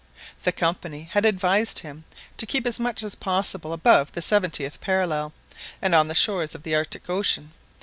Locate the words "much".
2.79-3.03